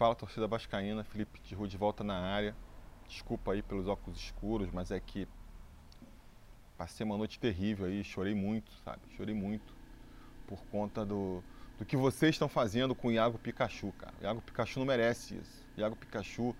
[0.00, 2.56] Fala torcida vascaína, Felipe de Rua de volta na área.
[3.06, 5.28] Desculpa aí pelos óculos escuros, mas é que
[6.78, 9.02] passei uma noite terrível aí, chorei muito, sabe?
[9.14, 9.74] Chorei muito
[10.46, 11.44] por conta do,
[11.78, 14.14] do que vocês estão fazendo com o Iago Pikachu, cara.
[14.18, 15.66] O Iago Pikachu não merece isso.
[15.76, 16.56] O Iago Pikachu,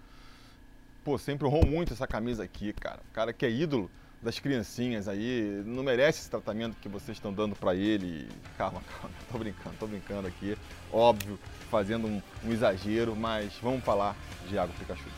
[1.02, 3.00] pô, sempre honrou muito essa camisa aqui, cara.
[3.08, 3.90] O cara que é ídolo
[4.22, 8.28] das criancinhas aí, não merece esse tratamento que vocês estão dando para ele.
[8.58, 10.56] Calma, calma, tô brincando, tô brincando aqui.
[10.92, 11.38] Óbvio,
[11.70, 14.14] fazendo um, um exagero, mas vamos falar
[14.46, 15.08] de Iago Pikachu.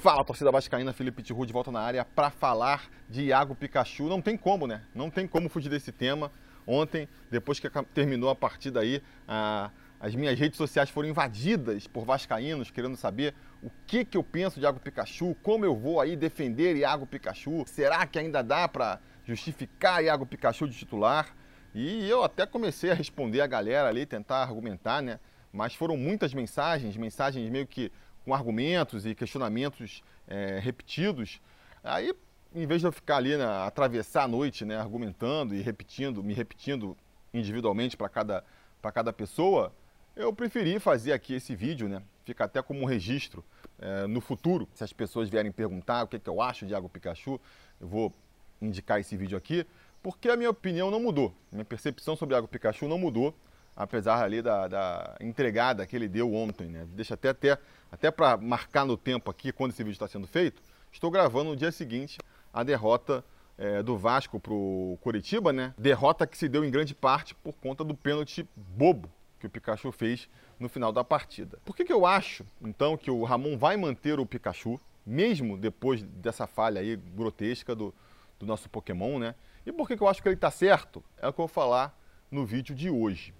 [0.00, 4.04] Fala, torcida vascaína, Felipe Tiru de volta na área para falar de Iago Pikachu.
[4.04, 4.82] Não tem como, né?
[4.94, 6.30] Não tem como fugir desse tema.
[6.64, 12.04] Ontem, depois que terminou a partida aí, a as minhas redes sociais foram invadidas por
[12.04, 16.16] vascaínos querendo saber o que, que eu penso de Iago Pikachu, como eu vou aí
[16.16, 21.34] defender Iago Pikachu, será que ainda dá para justificar Iago Pikachu de titular?
[21.74, 25.18] E eu até comecei a responder a galera ali, tentar argumentar, né?
[25.52, 27.90] Mas foram muitas mensagens, mensagens meio que
[28.24, 31.40] com argumentos e questionamentos é, repetidos.
[31.82, 32.14] Aí,
[32.54, 36.34] em vez de eu ficar ali, né, atravessar a noite, né, argumentando e repetindo, me
[36.34, 36.96] repetindo
[37.32, 38.44] individualmente para cada,
[38.92, 39.72] cada pessoa,
[40.16, 42.02] eu preferi fazer aqui esse vídeo, né?
[42.24, 43.44] Fica até como um registro
[43.78, 44.66] é, no futuro.
[44.74, 47.38] Se as pessoas vierem perguntar o que, é que eu acho de Água Pikachu,
[47.78, 48.12] eu vou
[48.60, 49.66] indicar esse vídeo aqui,
[50.02, 51.34] porque a minha opinião não mudou.
[51.52, 53.36] Minha percepção sobre Água Pikachu não mudou,
[53.76, 56.86] apesar ali da, da entregada que ele deu ontem, né?
[56.94, 57.58] Deixa até, até,
[57.92, 61.56] até para marcar no tempo aqui, quando esse vídeo está sendo feito, estou gravando no
[61.56, 62.18] dia seguinte
[62.54, 63.22] a derrota
[63.58, 65.74] é, do Vasco para o Coritiba, né?
[65.76, 69.10] Derrota que se deu em grande parte por conta do pênalti bobo
[69.46, 71.58] que o Pikachu fez no final da partida.
[71.64, 76.02] Por que, que eu acho, então, que o Ramon vai manter o Pikachu, mesmo depois
[76.02, 77.94] dessa falha aí grotesca do,
[78.38, 79.34] do nosso Pokémon, né?
[79.64, 81.02] E por que, que eu acho que ele está certo?
[81.16, 81.96] É o que eu vou falar
[82.30, 83.32] no vídeo de hoje.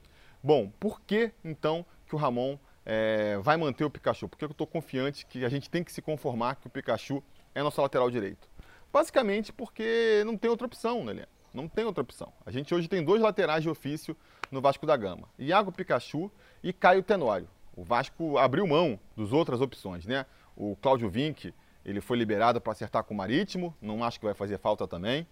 [0.42, 4.28] Bom, por que, então, que o Ramon é, vai manter o Pikachu?
[4.28, 7.22] Porque eu estou confiante que a gente tem que se conformar que o Pikachu
[7.54, 8.48] é nosso lateral direito.
[8.92, 11.36] Basicamente porque não tem outra opção, né, Leandro?
[11.52, 12.32] Não tem outra opção.
[12.44, 14.16] A gente hoje tem dois laterais de ofício
[14.50, 16.30] no Vasco da Gama: Iago Pikachu
[16.62, 17.48] e Caio Tenório.
[17.76, 20.24] O Vasco abriu mão das outras opções, né?
[20.56, 21.52] O Cláudio Vinck,
[21.84, 25.26] ele foi liberado para acertar com o Marítimo, não acho que vai fazer falta também.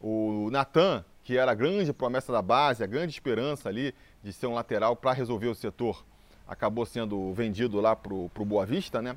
[0.00, 4.46] O Natan, que era a grande promessa da base, a grande esperança ali de ser
[4.46, 6.04] um lateral para resolver o setor,
[6.46, 9.16] acabou sendo vendido lá para o Boa Vista, né?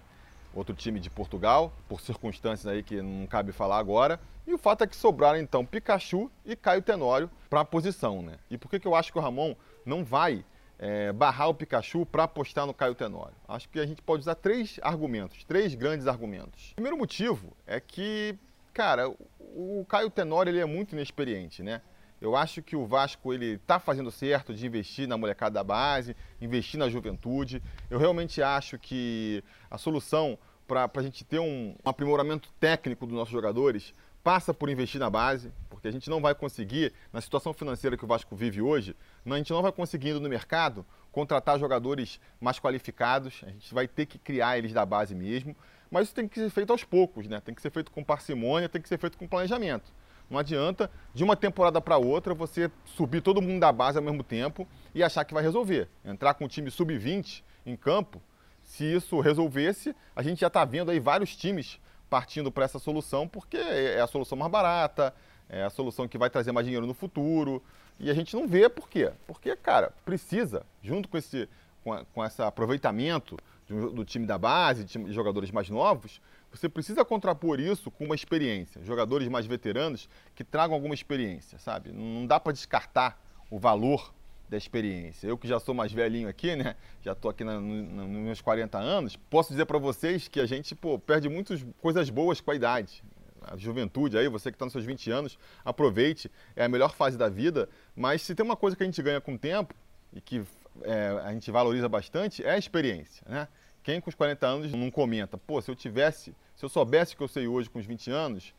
[0.53, 4.19] Outro time de Portugal, por circunstâncias aí que não cabe falar agora.
[4.47, 8.33] E o fato é que sobraram então Pikachu e Caio Tenório para a posição, né?
[8.49, 9.55] E por que, que eu acho que o Ramon
[9.85, 10.43] não vai
[10.79, 13.35] é, barrar o Pikachu para apostar no Caio Tenório?
[13.47, 16.71] Acho que a gente pode usar três argumentos, três grandes argumentos.
[16.71, 18.35] O primeiro motivo é que,
[18.73, 19.09] cara,
[19.39, 21.81] o Caio Tenório ele é muito inexperiente, né?
[22.21, 26.15] Eu acho que o Vasco ele está fazendo certo de investir na molecada da base,
[26.41, 27.63] investir na juventude.
[27.89, 30.37] Eu realmente acho que a solução
[30.67, 33.93] para a gente ter um, um aprimoramento técnico dos nossos jogadores
[34.23, 38.03] passa por investir na base, porque a gente não vai conseguir, na situação financeira que
[38.03, 43.41] o Vasco vive hoje, a gente não vai conseguir no mercado contratar jogadores mais qualificados,
[43.43, 45.55] a gente vai ter que criar eles da base mesmo,
[45.89, 47.39] mas isso tem que ser feito aos poucos, né?
[47.39, 49.91] tem que ser feito com parcimônia, tem que ser feito com planejamento.
[50.29, 54.23] Não adianta, de uma temporada para outra, você subir todo mundo da base ao mesmo
[54.23, 55.89] tempo e achar que vai resolver.
[56.05, 58.21] Entrar com um time sub-20 em campo,
[58.63, 61.79] se isso resolvesse, a gente já está vendo aí vários times
[62.09, 65.13] partindo para essa solução, porque é a solução mais barata,
[65.47, 67.61] é a solução que vai trazer mais dinheiro no futuro.
[67.99, 69.11] E a gente não vê por quê?
[69.27, 71.49] Porque, cara, precisa, junto com esse,
[71.83, 73.37] com, com esse aproveitamento
[73.67, 78.15] do, do, time da base, de jogadores mais novos, você precisa contrapor isso com uma
[78.15, 78.83] experiência.
[78.83, 81.91] Jogadores mais veteranos que tragam alguma experiência, sabe?
[81.91, 84.13] Não dá para descartar o valor
[84.49, 85.27] da experiência.
[85.27, 86.75] Eu que já sou mais velhinho aqui, né?
[87.01, 90.45] Já estou aqui na, no, nos meus 40 anos, posso dizer para vocês que a
[90.45, 93.03] gente pô, perde muitas coisas boas com a idade.
[93.43, 97.17] A juventude aí, você que está nos seus 20 anos, aproveite, é a melhor fase
[97.17, 99.73] da vida, mas se tem uma coisa que a gente ganha com o tempo
[100.11, 100.43] e que
[100.83, 103.47] é, a gente valoriza bastante, é a experiência, né?
[103.89, 107.17] Quem com os 40 anos não comenta, pô, se eu tivesse, se eu soubesse o
[107.17, 108.53] que eu sei hoje com os 20 anos,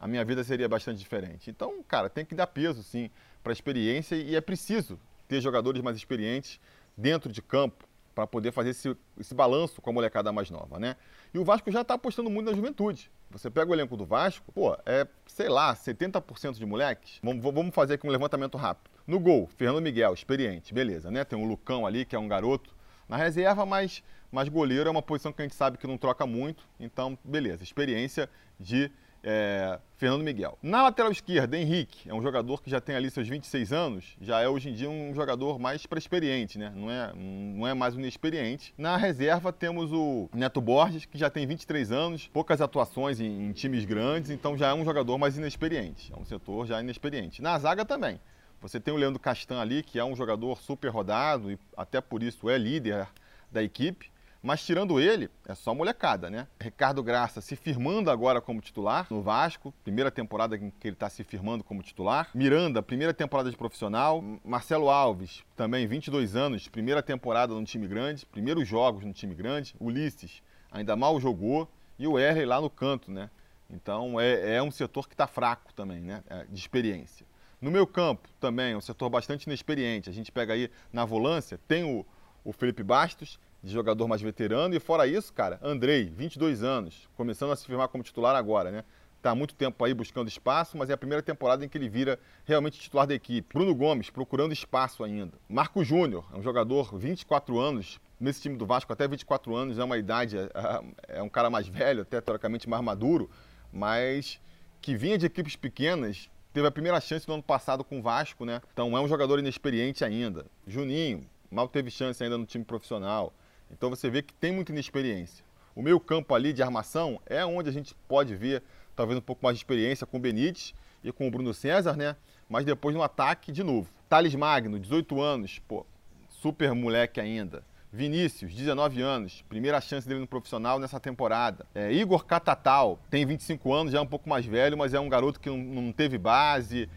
[0.00, 1.50] a minha vida seria bastante diferente.
[1.50, 3.10] Então, cara, tem que dar peso, sim,
[3.42, 4.98] para a experiência e é preciso
[5.28, 6.58] ter jogadores mais experientes
[6.96, 10.96] dentro de campo para poder fazer esse, esse balanço com a molecada mais nova, né?
[11.34, 13.10] E o Vasco já está apostando muito na juventude.
[13.30, 17.18] Você pega o elenco do Vasco, pô, é, sei lá, 70% de moleques.
[17.22, 18.90] Vamos, vamos fazer aqui um levantamento rápido.
[19.06, 21.22] No gol, Fernando Miguel, experiente, beleza, né?
[21.22, 22.79] Tem o Lucão ali, que é um garoto
[23.10, 26.24] na reserva, mas, mas goleiro é uma posição que a gente sabe que não troca
[26.24, 28.88] muito, então beleza, experiência de
[29.22, 30.56] é, Fernando Miguel.
[30.62, 34.40] Na lateral esquerda, Henrique, é um jogador que já tem ali seus 26 anos, já
[34.40, 36.72] é hoje em dia um jogador mais para experiente, né?
[36.74, 38.72] Não é, não é mais um inexperiente.
[38.78, 43.52] Na reserva temos o Neto Borges, que já tem 23 anos, poucas atuações em, em
[43.52, 47.42] times grandes, então já é um jogador mais inexperiente, é um setor já inexperiente.
[47.42, 48.20] Na zaga também.
[48.60, 52.22] Você tem o Leandro Castan ali, que é um jogador super rodado e até por
[52.22, 53.08] isso é líder
[53.50, 54.10] da equipe.
[54.42, 56.46] Mas tirando ele, é só molecada, né?
[56.58, 61.10] Ricardo Graça se firmando agora como titular no Vasco, primeira temporada em que ele está
[61.10, 62.30] se firmando como titular.
[62.34, 64.24] Miranda, primeira temporada de profissional.
[64.42, 69.74] Marcelo Alves, também 22 anos, primeira temporada no time grande, primeiros jogos no time grande.
[69.78, 70.42] Ulisses,
[70.72, 71.70] ainda mal jogou.
[71.98, 73.28] E o Erley lá no canto, né?
[73.68, 76.22] Então é, é um setor que está fraco também, né?
[76.30, 77.26] É, de experiência.
[77.60, 80.08] No meu campo também, é um setor bastante inexperiente.
[80.08, 82.06] A gente pega aí na volância, tem o,
[82.42, 84.74] o Felipe Bastos, de jogador mais veterano.
[84.74, 88.84] E fora isso, cara, Andrei, 22 anos, começando a se firmar como titular agora, né?
[89.18, 92.18] Está muito tempo aí buscando espaço, mas é a primeira temporada em que ele vira
[92.46, 93.52] realmente titular da equipe.
[93.52, 95.34] Bruno Gomes, procurando espaço ainda.
[95.46, 99.84] Marco Júnior, é um jogador 24 anos, nesse time do Vasco até 24 anos, é
[99.84, 103.28] uma idade, é, é, é um cara mais velho, até teoricamente mais maduro,
[103.70, 104.40] mas
[104.80, 108.44] que vinha de equipes pequenas, teve a primeira chance no ano passado com o Vasco,
[108.44, 108.60] né?
[108.72, 110.46] Então é um jogador inexperiente ainda.
[110.66, 113.32] Juninho, mal teve chance ainda no time profissional.
[113.70, 115.44] Então você vê que tem muita inexperiência.
[115.74, 118.62] O meio campo ali de armação é onde a gente pode ver
[118.96, 122.16] talvez um pouco mais de experiência com o Benítez e com o Bruno César, né?
[122.48, 123.88] Mas depois no ataque, de novo.
[124.08, 125.86] Thales Magno, 18 anos, pô,
[126.28, 127.64] super moleque ainda.
[127.92, 131.66] Vinícius, 19 anos, primeira chance dele no profissional nessa temporada.
[131.74, 135.08] É, Igor Catatal, tem 25 anos, já é um pouco mais velho, mas é um
[135.08, 136.88] garoto que não, não teve base,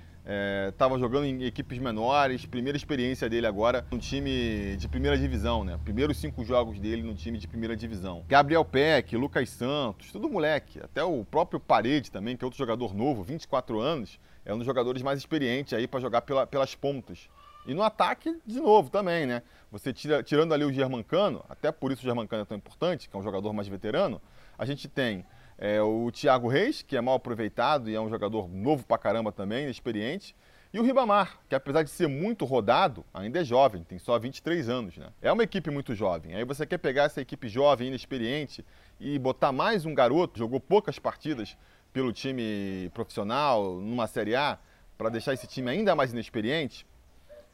[0.69, 5.65] Estava é, jogando em equipes menores, primeira experiência dele agora no time de primeira divisão,
[5.65, 5.77] né?
[5.83, 8.23] Primeiros cinco jogos dele no time de primeira divisão.
[8.27, 10.79] Gabriel Peck, Lucas Santos, tudo moleque.
[10.81, 14.65] Até o próprio Parede também, que é outro jogador novo, 24 anos, é um dos
[14.65, 17.29] jogadores mais experientes aí para jogar pela, pelas pontas.
[17.65, 19.41] E no ataque, de novo, também, né?
[19.71, 23.15] Você tira, tirando ali o Germancano, até por isso o Germancano é tão importante, que
[23.15, 24.21] é um jogador mais veterano,
[24.57, 25.25] a gente tem
[25.57, 29.31] é, o Thiago Reis, que é mal aproveitado e é um jogador novo pra caramba
[29.31, 30.35] também, experiente.
[30.73, 34.67] E o Ribamar, que apesar de ser muito rodado, ainda é jovem, tem só 23
[34.69, 35.07] anos, né?
[35.21, 36.35] É uma equipe muito jovem.
[36.35, 38.65] Aí você quer pegar essa equipe jovem, inexperiente,
[38.99, 41.55] e botar mais um garoto, jogou poucas partidas
[41.93, 44.57] pelo time profissional, numa Série A,
[44.97, 46.87] para deixar esse time ainda mais inexperiente,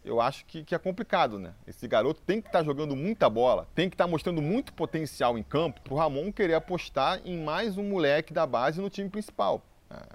[0.04, 1.54] eu acho que, que, é complicado, né?
[1.68, 4.74] Esse garoto tem que estar tá jogando muita bola, tem que estar tá mostrando muito
[4.74, 8.90] potencial em campo para o Ramon querer apostar em mais um moleque da base no
[8.90, 9.62] time principal.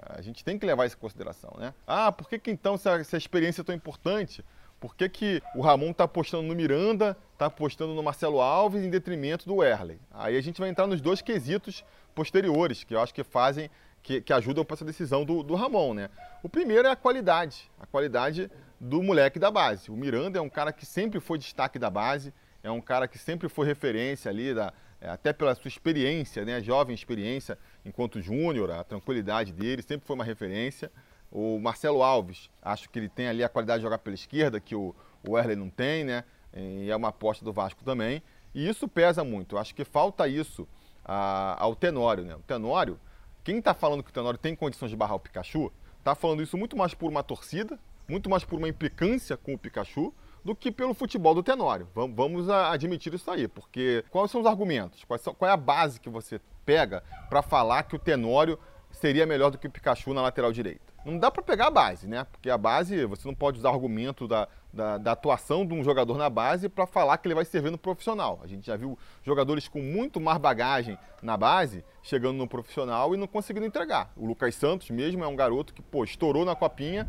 [0.07, 1.73] A gente tem que levar isso em consideração, né?
[1.85, 4.43] Ah, por que, que então essa, essa experiência é tão importante?
[4.79, 8.89] Por que, que o Ramon está apostando no Miranda, está apostando no Marcelo Alves em
[8.89, 9.99] detrimento do Erley?
[10.11, 11.83] Aí a gente vai entrar nos dois quesitos
[12.13, 13.69] posteriores, que eu acho que fazem,
[14.01, 16.09] que, que ajudam para essa decisão do, do Ramon, né?
[16.41, 17.69] O primeiro é a qualidade.
[17.79, 18.49] A qualidade
[18.79, 19.89] do moleque da base.
[19.89, 22.33] O Miranda é um cara que sempre foi destaque da base,
[22.63, 26.61] é um cara que sempre foi referência ali, da, é, até pela sua experiência, né,
[26.61, 30.91] jovem experiência enquanto júnior, a tranquilidade dele sempre foi uma referência.
[31.31, 34.75] O Marcelo Alves, acho que ele tem ali a qualidade de jogar pela esquerda, que
[34.75, 34.95] o,
[35.27, 36.23] o Erlen não tem, né?
[36.53, 38.23] E é uma aposta do Vasco também.
[38.53, 39.57] E isso pesa muito.
[39.57, 40.67] Acho que falta isso
[41.03, 42.35] a, ao Tenório, né?
[42.35, 42.97] O Tenório,
[43.43, 46.57] quem está falando que o Tenório tem condições de barrar o Pikachu, está falando isso
[46.57, 50.71] muito mais por uma torcida, muito mais por uma implicância com o Pikachu do que
[50.71, 51.87] pelo futebol do Tenório.
[51.93, 55.03] Vamos admitir isso aí, porque quais são os argumentos?
[55.03, 58.59] Qual é a base que você pega para falar que o Tenório
[58.91, 60.93] seria melhor do que o Pikachu na lateral direita?
[61.05, 62.25] Não dá para pegar a base, né?
[62.31, 66.17] Porque a base, você não pode usar argumento da, da, da atuação de um jogador
[66.17, 68.39] na base para falar que ele vai servir no profissional.
[68.43, 73.17] A gente já viu jogadores com muito mais bagagem na base chegando no profissional e
[73.17, 74.11] não conseguindo entregar.
[74.17, 77.07] O Lucas Santos mesmo é um garoto que, pô, estourou na copinha,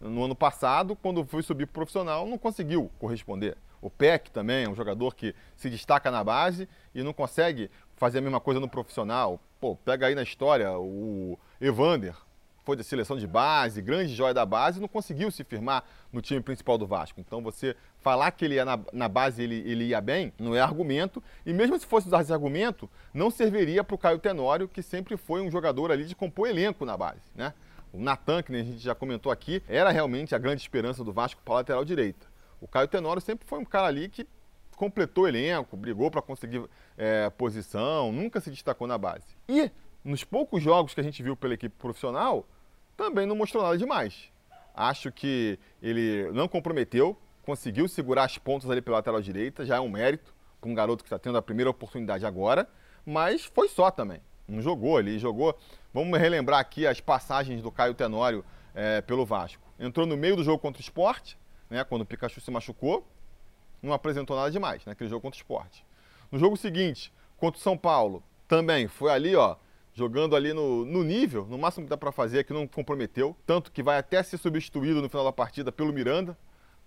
[0.00, 3.56] no ano passado, quando foi subir para profissional, não conseguiu corresponder.
[3.80, 8.18] O Peck também é um jogador que se destaca na base e não consegue fazer
[8.18, 9.40] a mesma coisa no profissional.
[9.60, 12.14] Pô, pega aí na história o Evander,
[12.66, 16.40] foi da seleção de base, grande joia da base, não conseguiu se firmar no time
[16.40, 17.20] principal do Vasco.
[17.20, 20.60] Então você falar que ele ia na, na base ele, ele ia bem, não é
[20.60, 21.22] argumento.
[21.46, 25.16] E mesmo se fosse usar esse argumento, não serviria para o Caio Tenório, que sempre
[25.16, 27.54] foi um jogador ali de compor elenco na base, né?
[27.96, 31.40] O Natan, que a gente já comentou aqui, era realmente a grande esperança do Vasco
[31.42, 32.26] para a lateral direita.
[32.60, 34.28] O Caio Tenório sempre foi um cara ali que
[34.76, 36.62] completou o elenco, brigou para conseguir
[36.98, 39.24] é, posição, nunca se destacou na base.
[39.48, 39.70] E
[40.04, 42.46] nos poucos jogos que a gente viu pela equipe profissional,
[42.98, 44.30] também não mostrou nada demais.
[44.74, 49.80] Acho que ele não comprometeu, conseguiu segurar as pontas ali pela lateral direita, já é
[49.80, 52.68] um mérito para um garoto que está tendo a primeira oportunidade agora,
[53.06, 54.20] mas foi só também.
[54.46, 55.58] Não jogou ali, jogou
[55.96, 59.62] Vamos relembrar aqui as passagens do Caio Tenório é, pelo Vasco.
[59.78, 61.38] Entrou no meio do jogo contra o esporte,
[61.70, 63.08] né, quando o Pikachu se machucou,
[63.82, 65.86] não apresentou nada demais naquele jogo contra o esporte.
[66.30, 69.56] No jogo seguinte, contra o São Paulo, também foi ali, ó,
[69.94, 73.72] jogando ali no, no nível, no máximo que dá para fazer, que não comprometeu, tanto
[73.72, 76.36] que vai até ser substituído no final da partida pelo Miranda,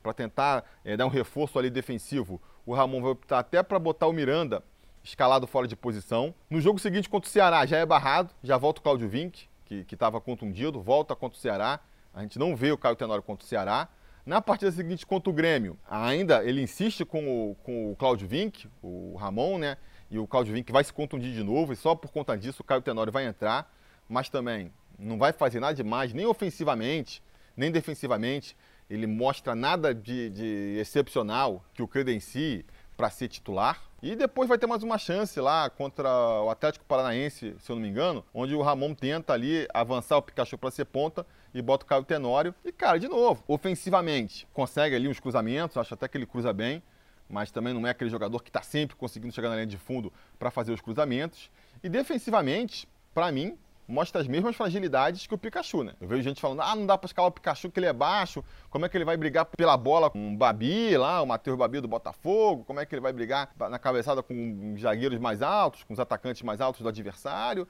[0.04, 2.40] para tentar é, dar um reforço ali defensivo.
[2.64, 4.64] O Ramon vai optar até para botar o Miranda
[5.10, 6.34] escalado fora de posição.
[6.50, 9.86] No jogo seguinte contra o Ceará já é barrado, já volta o Cláudio Vinck, que
[9.92, 11.80] estava contundido, volta contra o Ceará.
[12.14, 13.88] A gente não vê o Caio Tenório contra o Ceará.
[14.26, 18.70] Na partida seguinte contra o Grêmio, ainda ele insiste com o, com o Cláudio Vinck,
[18.82, 19.78] o Ramon, né?
[20.10, 22.66] e o Claudio Vinck vai se contundir de novo, e só por conta disso o
[22.66, 23.72] Caio Tenório vai entrar,
[24.08, 27.22] mas também não vai fazer nada demais, nem ofensivamente,
[27.56, 28.58] nem defensivamente.
[28.90, 32.66] Ele mostra nada de, de excepcional que o credencie
[32.98, 33.80] para ser titular.
[34.02, 37.84] E depois vai ter mais uma chance lá contra o Atlético Paranaense, se eu não
[37.84, 41.84] me engano, onde o Ramon tenta ali avançar o Pikachu para ser ponta e bota
[41.84, 42.56] o Caio Tenório.
[42.64, 46.82] E, cara, de novo, ofensivamente, consegue ali uns cruzamentos, acho até que ele cruza bem
[47.30, 50.12] mas também não é aquele jogador que está sempre conseguindo chegar na linha de fundo
[50.40, 51.52] para fazer os cruzamentos.
[51.84, 53.56] E defensivamente, para mim,
[53.90, 55.94] mostra as mesmas fragilidades que o Pikachu, né?
[56.00, 58.44] Eu vejo gente falando, ah, não dá para escalar o Pikachu que ele é baixo,
[58.70, 61.82] como é que ele vai brigar pela bola com o Babi lá, o Matheus Babi
[61.82, 65.84] do Botafogo, como é que ele vai brigar na cabeçada com os zagueiros mais altos,
[65.84, 67.68] com os atacantes mais altos do adversário.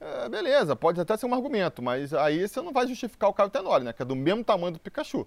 [0.00, 3.48] É, beleza, pode até ser um argumento, mas aí você não vai justificar o Caio
[3.48, 3.92] Tenório, né?
[3.92, 5.26] Que é do mesmo tamanho do Pikachu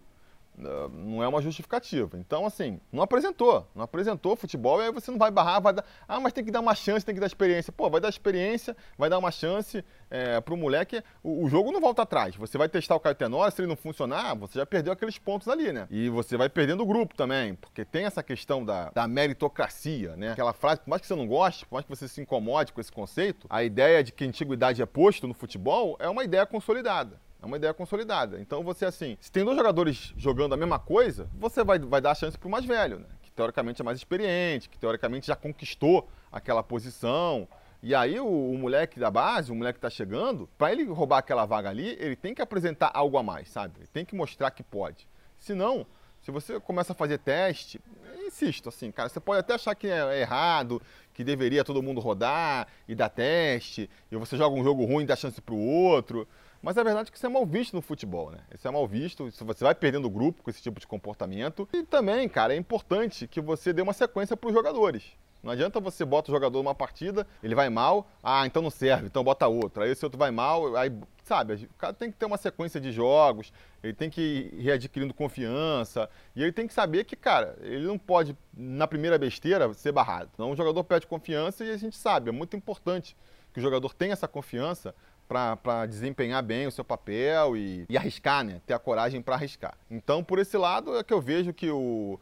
[0.58, 2.18] não é uma justificativa.
[2.18, 3.68] Então, assim, não apresentou.
[3.76, 5.86] Não apresentou futebol e aí você não vai barrar, vai dar.
[6.08, 7.72] Ah, mas tem que dar uma chance, tem que dar experiência.
[7.72, 11.04] Pô, vai dar experiência, vai dar uma chance é, pro moleque.
[11.24, 12.36] O, o, jogo não volta atrás.
[12.36, 15.48] Você vai testar o Caio Tenório, se ele não funcionar, você já perdeu aqueles pontos
[15.48, 15.88] ali, né?
[15.92, 20.32] E você vai perdendo o grupo também, porque tem essa questão da, da meritocracia, né?
[20.32, 22.82] Aquela frase, por mais que você não goste, por mais que você se incomode com
[22.82, 26.46] esse conceito, a ideia de que a antiguidade é posto no futebol é uma ideia
[26.46, 27.27] consolidada.
[27.48, 28.42] É uma ideia consolidada.
[28.42, 32.12] Então você, assim, se tem dois jogadores jogando a mesma coisa, você vai, vai dar
[32.12, 33.06] a chance pro mais velho, né?
[33.24, 37.48] Que teoricamente é mais experiente, que teoricamente já conquistou aquela posição.
[37.82, 41.20] E aí o, o moleque da base, o moleque que tá chegando, para ele roubar
[41.20, 43.76] aquela vaga ali, ele tem que apresentar algo a mais, sabe?
[43.78, 45.08] Ele tem que mostrar que pode.
[45.40, 45.88] Senão,
[46.22, 47.80] se você começa a fazer teste,
[48.26, 50.82] insisto, assim, cara, você pode até achar que é errado,
[51.14, 55.08] que deveria todo mundo rodar e dar teste, e você joga um jogo ruim e
[55.08, 56.28] dá chance pro outro.
[56.62, 58.40] Mas a verdade é que isso é mal visto no futebol, né?
[58.54, 61.68] Isso é mal visto, você vai perdendo o grupo com esse tipo de comportamento.
[61.72, 65.04] E também, cara, é importante que você dê uma sequência para os jogadores.
[65.44, 69.06] Não adianta você bota o jogador numa partida, ele vai mal, ah, então não serve,
[69.06, 69.84] então bota outro.
[69.84, 70.92] Aí esse outro vai mal, aí,
[71.24, 75.14] sabe, o cara tem que ter uma sequência de jogos, ele tem que ir readquirindo
[75.14, 79.92] confiança, e ele tem que saber que, cara, ele não pode, na primeira besteira, ser
[79.92, 80.30] barrado.
[80.34, 83.16] Então o jogador perde confiança e a gente sabe, é muito importante
[83.54, 84.94] que o jogador tenha essa confiança
[85.28, 88.62] para desempenhar bem o seu papel e, e arriscar, né?
[88.66, 89.78] Ter a coragem para arriscar.
[89.92, 92.20] Então, por esse lado, é que eu vejo que o,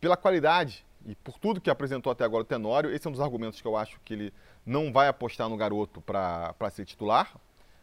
[0.00, 3.20] pela qualidade e por tudo que apresentou até agora o Tenório, esse é um dos
[3.20, 4.34] argumentos que eu acho que ele
[4.66, 7.34] não vai apostar no garoto para ser titular,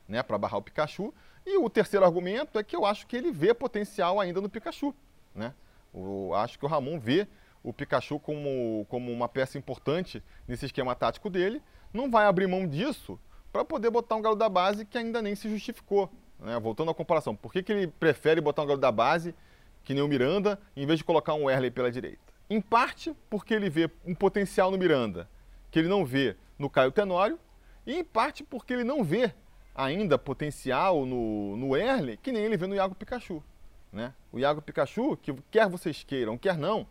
[0.07, 0.21] né?
[0.21, 1.13] Para barrar o Pikachu.
[1.45, 4.93] E o terceiro argumento é que eu acho que ele vê potencial ainda no Pikachu,
[5.33, 5.53] né?
[5.93, 7.27] Eu acho que o Ramon vê
[7.63, 12.67] o Pikachu como, como uma peça importante nesse esquema tático dele, não vai abrir mão
[12.67, 13.19] disso
[13.55, 16.11] para poder botar um garoto da base que ainda nem se justificou.
[16.41, 16.59] Né?
[16.59, 19.33] Voltando à comparação, por que, que ele prefere botar um garoto da base,
[19.81, 22.33] que nem o Miranda, em vez de colocar um Erley pela direita?
[22.49, 25.29] Em parte porque ele vê um potencial no Miranda
[25.71, 27.39] que ele não vê no Caio Tenório,
[27.87, 29.33] e em parte porque ele não vê
[29.73, 33.41] ainda potencial no, no Erle que nem ele vê no Iago Pikachu.
[33.89, 34.13] Né?
[34.33, 36.85] O Iago Pikachu, que quer vocês queiram, quer não,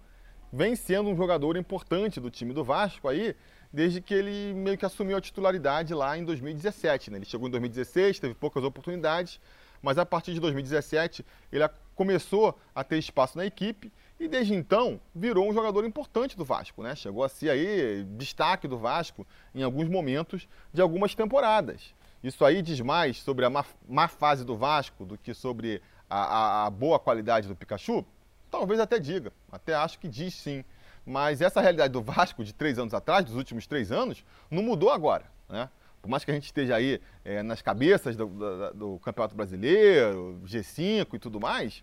[0.50, 3.36] vem sendo um jogador importante do time do Vasco aí
[3.74, 7.10] desde que ele meio que assumiu a titularidade lá em 2017.
[7.10, 7.18] Né?
[7.18, 9.40] Ele chegou em 2016, teve poucas oportunidades,
[9.82, 15.00] mas a partir de 2017 ele começou a ter espaço na equipe e desde então
[15.12, 16.94] virou um jogador importante do Vasco, né?
[16.94, 21.94] Chegou a ser aí destaque do Vasco em alguns momentos de algumas temporadas.
[22.22, 26.18] Isso aí diz mais sobre a má, má fase do Vasco do que sobre a,
[26.18, 28.04] a, a boa qualidade do Pikachu?
[28.52, 30.64] Talvez até diga, até acho que diz sim.
[31.04, 34.90] Mas essa realidade do Vasco de três anos atrás, dos últimos três anos, não mudou
[34.90, 35.24] agora.
[35.48, 35.68] Né?
[36.00, 40.40] Por mais que a gente esteja aí é, nas cabeças do, do, do, Campeonato Brasileiro,
[40.44, 41.82] G5 e tudo mais,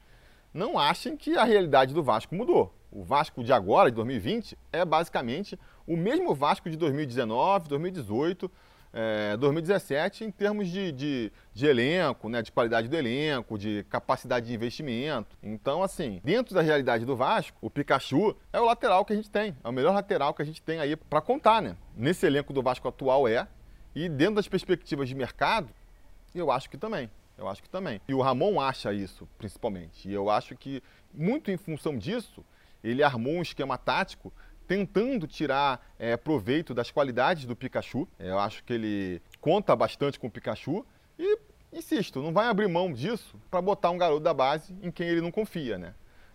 [0.53, 2.73] não achem que a realidade do Vasco mudou.
[2.91, 8.51] O Vasco de agora, de 2020, é basicamente o mesmo Vasco de 2019, 2018,
[8.93, 14.47] é, 2017 em termos de, de, de, elenco, né, de qualidade do elenco, de capacidade
[14.47, 15.37] de investimento.
[15.41, 19.29] Então, assim, dentro da realidade do Vasco, o Pikachu é o lateral que a gente
[19.29, 21.75] tem, é o melhor lateral que a gente tem aí para contar, né?
[21.95, 23.47] Nesse elenco do Vasco atual é,
[23.95, 25.69] e dentro das perspectivas de mercado,
[26.33, 27.09] Eu acho que também.
[27.37, 27.99] Eu acho que também.
[28.07, 30.07] E o Ramon acha isso, principalmente.
[30.07, 30.81] E eu acho que,
[31.13, 32.41] muito em função disso,
[32.83, 34.31] ele armou um esquema tático
[34.67, 38.07] tentando tirar é, proveito das qualidades do Pikachu.
[38.19, 40.85] Eu acho que ele conta bastante com o Pikachu
[41.19, 41.37] e,
[41.73, 45.21] insisto, não vai abrir mão disso para botar um garoto da base em quem ele
[45.21, 45.93] não confia, né?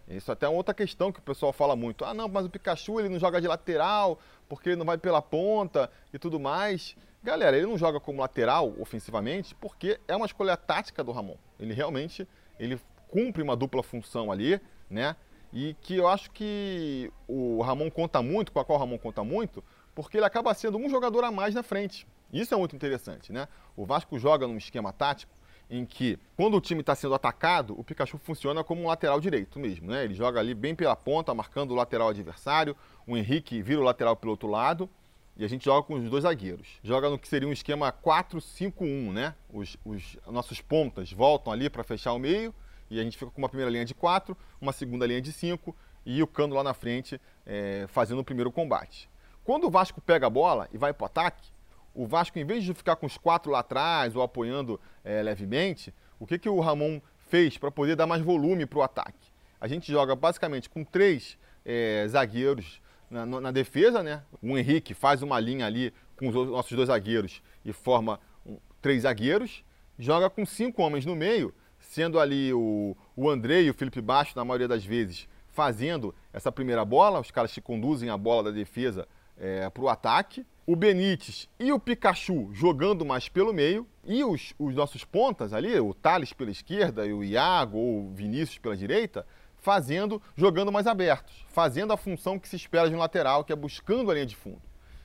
[0.09, 2.04] Isso até é outra questão que o pessoal fala muito.
[2.04, 5.21] Ah, não, mas o Pikachu ele não joga de lateral porque ele não vai pela
[5.21, 6.97] ponta e tudo mais.
[7.23, 11.37] Galera, ele não joga como lateral ofensivamente porque é uma escolha tática do Ramon.
[11.59, 12.26] Ele realmente
[12.59, 12.78] ele
[13.09, 15.16] cumpre uma dupla função ali, né?
[15.56, 19.25] E que eu acho que o Ramon conta muito, com a qual o Ramon conta
[19.25, 22.06] muito, porque ele acaba sendo um jogador a mais na frente.
[22.30, 23.48] Isso é muito interessante, né?
[23.75, 25.32] O Vasco joga num esquema tático
[25.70, 29.58] em que, quando o time está sendo atacado, o Pikachu funciona como um lateral direito
[29.58, 30.04] mesmo, né?
[30.04, 34.14] Ele joga ali bem pela ponta, marcando o lateral adversário, o Henrique vira o lateral
[34.14, 34.90] pelo outro lado,
[35.38, 36.68] e a gente joga com os dois zagueiros.
[36.82, 39.34] Joga no que seria um esquema 4-5-1, né?
[39.50, 42.54] Os, os nossos pontas voltam ali para fechar o meio,
[42.90, 45.74] e a gente fica com uma primeira linha de quatro, uma segunda linha de cinco
[46.04, 49.10] e o Cano lá na frente é, fazendo o primeiro combate.
[49.44, 51.50] Quando o Vasco pega a bola e vai para o ataque,
[51.94, 55.94] o Vasco, em vez de ficar com os quatro lá atrás ou apoiando é, levemente,
[56.18, 59.32] o que, que o Ramon fez para poder dar mais volume para o ataque?
[59.60, 64.22] A gente joga basicamente com três é, zagueiros na, na, defesa, né?
[64.42, 69.02] O Henrique faz uma linha ali com os nossos dois zagueiros e forma um, três
[69.02, 69.64] zagueiros,
[69.98, 71.54] joga com cinco homens no meio
[71.90, 76.52] sendo ali o, o André e o Felipe Baixo, na maioria das vezes, fazendo essa
[76.52, 80.44] primeira bola, os caras que conduzem a bola da defesa é, para o ataque.
[80.66, 83.86] O Benítez e o Pikachu jogando mais pelo meio.
[84.04, 88.10] E os, os nossos pontas ali, o Thales pela esquerda e o Iago ou o
[88.10, 89.24] Vinícius pela direita,
[89.58, 93.56] fazendo, jogando mais abertos, fazendo a função que se espera de um lateral, que é
[93.56, 94.62] buscando a linha de fundo.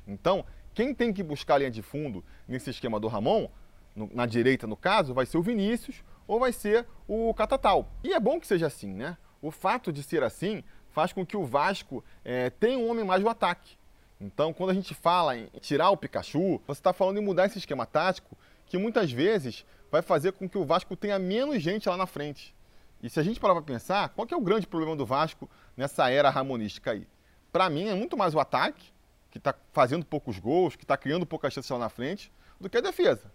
[0.08, 3.48] Então, quem tem que buscar a linha de fundo nesse esquema do Ramon,
[3.96, 7.92] no, na direita no caso, vai ser o Vinícius ou vai ser o Catatal.
[8.04, 9.18] E é bom que seja assim, né?
[9.42, 13.24] O fato de ser assim faz com que o Vasco é, tenha um homem mais
[13.24, 13.78] no ataque.
[14.20, 17.58] Então, quando a gente fala em tirar o Pikachu, você está falando em mudar esse
[17.58, 21.98] esquema tático, que muitas vezes vai fazer com que o Vasco tenha menos gente lá
[21.98, 22.56] na frente.
[23.02, 26.10] E se a gente parar para pensar, qual é o grande problema do Vasco nessa
[26.10, 27.08] era ramonística aí?
[27.52, 28.94] Para mim, é muito mais o ataque,
[29.32, 32.78] que está fazendo poucos gols, que está criando poucas chances lá na frente, do que
[32.78, 33.32] a defesa.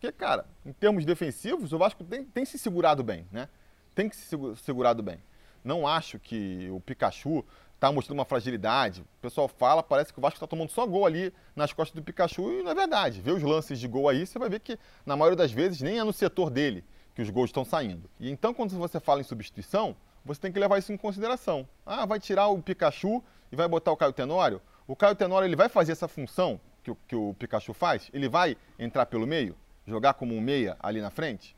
[0.00, 3.50] Porque, cara, em termos defensivos, o Vasco tem, tem se segurado bem, né?
[3.94, 5.18] Tem que se segurado bem.
[5.62, 9.02] Não acho que o Pikachu está mostrando uma fragilidade.
[9.02, 12.02] O pessoal fala, parece que o Vasco está tomando só gol ali nas costas do
[12.02, 13.20] Pikachu e não é verdade.
[13.20, 15.98] Vê os lances de gol aí, você vai ver que na maioria das vezes nem
[15.98, 16.82] é no setor dele
[17.14, 18.08] que os gols estão saindo.
[18.18, 21.68] E então quando você fala em substituição, você tem que levar isso em consideração.
[21.84, 24.62] Ah, vai tirar o Pikachu e vai botar o Caio Tenório?
[24.86, 28.08] O Caio Tenório ele vai fazer essa função que o, que o Pikachu faz?
[28.14, 29.54] Ele vai entrar pelo meio?
[29.86, 31.56] Jogar como um meia ali na frente?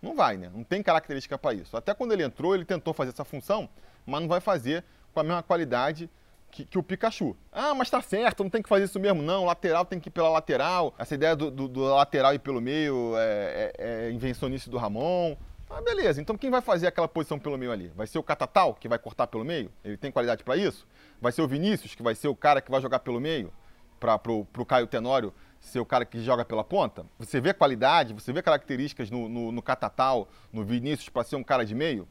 [0.00, 0.50] Não vai, né?
[0.54, 1.76] Não tem característica para isso.
[1.76, 3.68] Até quando ele entrou, ele tentou fazer essa função,
[4.06, 6.08] mas não vai fazer com a mesma qualidade
[6.50, 7.36] que, que o Pikachu.
[7.52, 9.42] Ah, mas tá certo, não tem que fazer isso mesmo, não.
[9.42, 10.94] O lateral tem que ir pela lateral.
[10.98, 15.36] Essa ideia do, do, do lateral ir pelo meio é, é, é invencionice do Ramon.
[15.68, 16.20] Ah, beleza.
[16.20, 17.92] Então quem vai fazer aquela posição pelo meio ali?
[17.94, 19.70] Vai ser o Catatal, que vai cortar pelo meio?
[19.84, 20.86] Ele tem qualidade para isso?
[21.20, 23.52] Vai ser o Vinícius, que vai ser o cara que vai jogar pelo meio?
[24.00, 27.04] Para pro, pro Caio Tenório ser o cara que joga pela ponta?
[27.18, 31.44] Você vê qualidade, você vê características no, no, no Catatal, no Vinícius para ser um
[31.44, 32.08] cara de meio?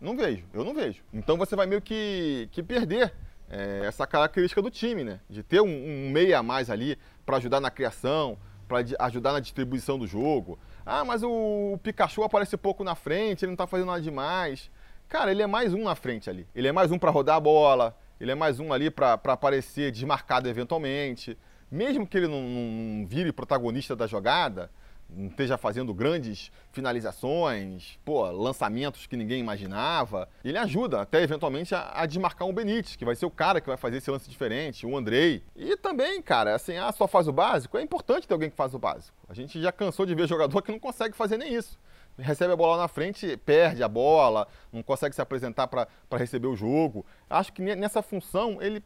[0.00, 1.02] Não vejo, eu não vejo.
[1.12, 3.14] Então você vai meio que, que perder
[3.48, 5.20] é, essa característica do time, né?
[5.28, 9.40] De ter um, um meia a mais ali para ajudar na criação, para ajudar na
[9.40, 10.58] distribuição do jogo.
[10.84, 14.70] Ah, mas o, Pikachu aparece pouco na frente, ele não está fazendo nada demais.
[15.08, 16.46] Cara, ele é mais um na frente ali.
[16.54, 19.90] Ele é mais um para rodar a bola, ele é mais um ali para aparecer
[19.90, 21.38] desmarcado eventualmente
[21.70, 24.70] mesmo que ele não, não vire protagonista da jogada,
[25.08, 31.92] não esteja fazendo grandes finalizações, pô, lançamentos que ninguém imaginava, ele ajuda até eventualmente a,
[31.94, 34.86] a, desmarcar um Benítez, que vai ser o cara que vai fazer esse lance diferente,
[34.86, 35.42] o Andrei.
[35.54, 38.74] E também, cara, assim, ah, só faz o básico, é importante ter alguém que faz
[38.74, 39.16] o básico.
[39.28, 41.78] A gente já cansou de ver jogador que não consegue fazer nem isso.
[42.18, 46.56] Recebe a bola na frente, perde a bola, não consegue se apresentar para receber o
[46.56, 47.04] jogo.
[47.28, 48.82] Acho que nessa função ele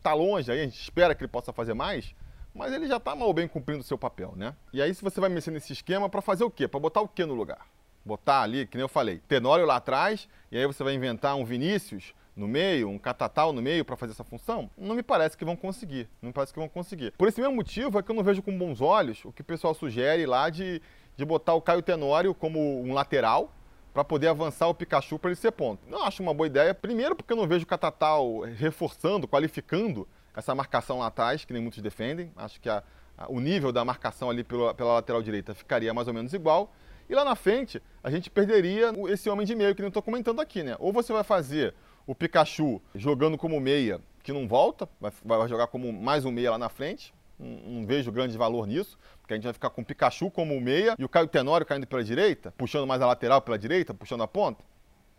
[0.00, 2.14] está longe, aí a gente espera que ele possa fazer mais,
[2.54, 4.54] mas ele já está mal bem cumprindo o seu papel, né?
[4.72, 6.66] E aí se você vai mexer nesse esquema para fazer o quê?
[6.66, 7.66] Para botar o quê no lugar?
[8.04, 11.44] Botar ali, que nem eu falei, Tenório lá atrás, e aí você vai inventar um
[11.44, 14.70] Vinícius no meio, um Catatal no meio para fazer essa função?
[14.76, 16.08] Não me parece que vão conseguir.
[16.22, 17.12] Não me parece que vão conseguir.
[17.12, 19.44] Por esse mesmo motivo é que eu não vejo com bons olhos o que o
[19.44, 20.80] pessoal sugere lá de,
[21.16, 23.52] de botar o Caio Tenório como um lateral,
[23.92, 25.82] para poder avançar o Pikachu para ele ser ponto.
[25.88, 30.54] Não acho uma boa ideia, primeiro porque eu não vejo o Catatal reforçando, qualificando essa
[30.54, 32.32] marcação lá atrás, que nem muitos defendem.
[32.36, 32.82] Acho que a,
[33.28, 36.72] o nível da marcação ali pela, pela lateral direita ficaria mais ou menos igual.
[37.08, 40.40] E lá na frente, a gente perderia esse homem de meio que eu estou comentando
[40.40, 40.76] aqui, né?
[40.78, 41.74] Ou você vai fazer
[42.06, 46.52] o Pikachu jogando como meia, que não volta, vai, vai jogar como mais um meia
[46.52, 47.12] lá na frente.
[47.40, 50.94] Não, vejo grande valor nisso, porque a gente vai ficar com o Pikachu como meia
[50.98, 54.28] e o Caio Tenório caindo pela direita, puxando mais a lateral pela direita, puxando a
[54.28, 54.62] ponta.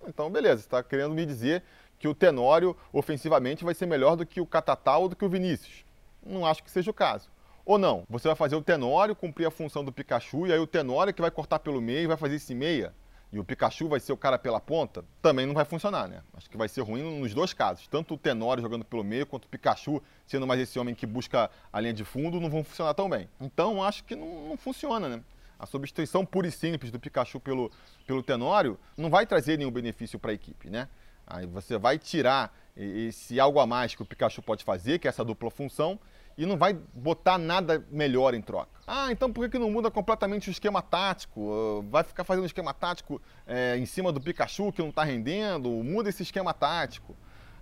[0.08, 1.64] Então, beleza, está querendo me dizer
[1.98, 5.30] que o Tenório ofensivamente vai ser melhor do que o Catatá ou do que o
[5.30, 5.84] Vinícius.
[6.24, 7.30] Não acho que seja o caso.
[7.66, 10.68] Ou não, você vai fazer o Tenório cumprir a função do Pikachu e aí o
[10.68, 12.94] Tenório que vai cortar pelo meio vai fazer esse meia
[13.32, 16.22] e o Pikachu vai ser o cara pela ponta, também não vai funcionar, né?
[16.34, 17.88] Acho que vai ser ruim nos dois casos.
[17.88, 21.50] Tanto o Tenório jogando pelo meio, quanto o Pikachu sendo mais esse homem que busca
[21.72, 23.30] a linha de fundo, não vão funcionar tão bem.
[23.40, 25.24] Então, acho que não, não funciona, né?
[25.58, 27.72] A substituição pura e simples do Pikachu pelo,
[28.06, 30.90] pelo Tenório não vai trazer nenhum benefício para a equipe, né?
[31.26, 35.10] Aí você vai tirar esse algo a mais que o Pikachu pode fazer, que é
[35.10, 35.98] essa dupla função,
[36.38, 38.70] e não vai botar nada melhor em troca.
[38.86, 41.86] Ah, então por que, não muda completamente o esquema tático?
[41.90, 45.70] Vai ficar fazendo esquema tático é, em cima do Pikachu que não está rendendo?
[45.70, 47.16] Muda esse esquema tático.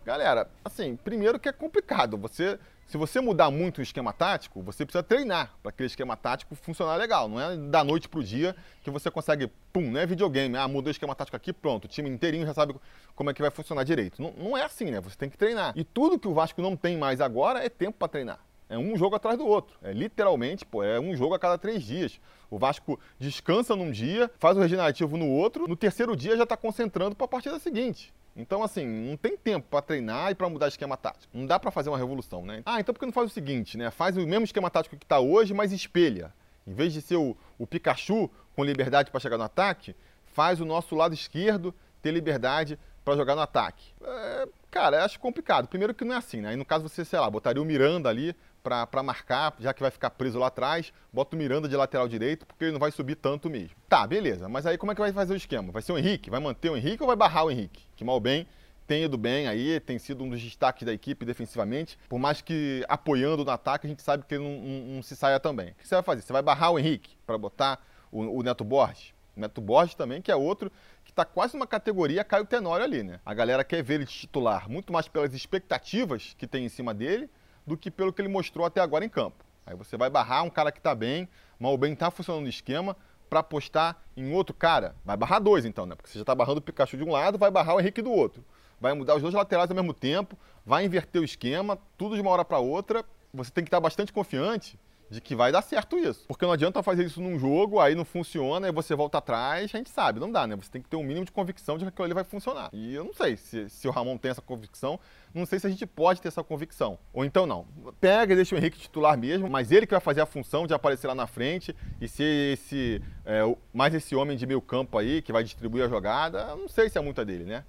[0.06, 2.18] Galera, assim, primeiro que é complicado.
[2.18, 6.56] Você, se você mudar muito o esquema tático, você precisa treinar para aquele esquema tático
[6.56, 7.28] funcionar legal.
[7.28, 10.58] Não é da noite para o dia que você consegue, pum, não é videogame.
[10.58, 11.86] Ah, mudou o esquema tático aqui, pronto.
[11.86, 12.74] O time inteirinho já sabe
[13.14, 14.20] como é que vai funcionar direito.
[14.20, 15.00] Não, não é assim, né?
[15.02, 15.74] Você tem que treinar.
[15.76, 18.40] E tudo que o Vasco não tem mais agora é tempo para treinar.
[18.70, 19.78] É um jogo atrás do outro.
[19.82, 22.20] É literalmente, pô, é um jogo a cada três dias.
[22.52, 26.56] O Vasco descansa num dia, faz o regenerativo no outro, no terceiro dia já está
[26.56, 28.14] concentrando para a partida seguinte.
[28.36, 31.36] Então, assim, não tem tempo para treinar e para mudar esquema tático.
[31.36, 32.62] Não dá para fazer uma revolução, né?
[32.66, 33.92] Ah, então por que não faz o seguinte, né?
[33.92, 36.32] Faz o mesmo esquema tático que está hoje, mas espelha.
[36.66, 39.96] Em vez de ser o, o Pikachu com liberdade para chegar no ataque,
[40.28, 43.92] faz o nosso lado esquerdo ter liberdade para jogar no ataque.
[44.02, 45.68] É, cara, acho complicado.
[45.68, 46.50] Primeiro que não é assim, né?
[46.50, 49.92] Aí no caso você, sei lá, botaria o Miranda ali para marcar, já que vai
[49.92, 53.16] ficar preso lá atrás, bota o Miranda de lateral direito, porque ele não vai subir
[53.16, 53.76] tanto mesmo.
[53.88, 55.72] Tá, beleza, mas aí como é que vai fazer o esquema?
[55.72, 56.30] Vai ser o Henrique?
[56.30, 57.84] Vai manter o Henrique ou vai barrar o Henrique?
[57.96, 58.48] Que mal bem
[58.90, 61.96] tem ido bem aí, tem sido um dos destaques da equipe defensivamente.
[62.10, 65.16] Por mais que apoiando no ataque, a gente sabe que ele não, não, não se
[65.16, 65.70] saia também.
[65.70, 66.24] O que você vai fazer?
[66.24, 67.80] Você vai barrar o Henrique para botar
[68.12, 69.14] o, o, Neto Borges?
[69.38, 70.72] O Neto Borges também, que é outro
[71.06, 73.20] que está quase numa categoria Caio Tenório ali, né?
[73.24, 77.30] A galera quer ver ele titular muito mais pelas expectativas que tem em cima dele
[77.70, 79.46] do que pelo que ele mostrou até agora em campo.
[79.66, 81.30] Aí você vai barrar um cara que está bem,
[81.60, 82.98] mas o bem está funcionando no esquema,
[83.30, 84.96] para apostar em outro cara.
[85.06, 85.96] Vai barrar dois então, né?
[85.96, 88.12] Porque você já está barrando o Pikachu de um lado, vai barrar o Henrique do
[88.12, 88.44] outro.
[88.82, 92.32] Vai mudar os dois laterais ao mesmo tempo, vai inverter o esquema, tudo de uma
[92.32, 93.06] hora para outra.
[93.32, 96.26] Você tem que estar bastante confiante de que vai dar certo isso.
[96.28, 99.78] Porque não adianta fazer isso num jogo, aí não funciona, aí você volta atrás, a
[99.78, 100.56] gente sabe, não dá, né?
[100.56, 102.70] Você tem que ter um mínimo de convicção de que aquilo ali vai funcionar.
[102.72, 105.00] E eu não sei se, se o Ramon tem essa convicção,
[105.34, 107.00] não sei se a gente pode ter essa convicção.
[107.12, 107.66] Ou então não.
[108.00, 110.74] Pega e deixa o Henrique titular mesmo, mas ele que vai fazer a função de
[110.74, 113.42] aparecer lá na frente e ser esse, é,
[113.74, 116.98] mais esse homem de meio campo aí, que vai distribuir a jogada, não sei se
[116.98, 117.64] é muita dele, né?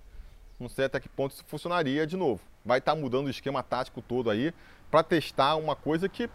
[0.58, 2.42] Não sei até que ponto isso funcionaria de novo.
[2.62, 4.52] Vai estar tá mudando o esquema tático todo aí
[4.90, 6.28] para testar uma coisa que